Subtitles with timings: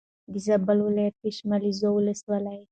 [0.31, 2.61] د زابل ولایت د شملزو ولسوالي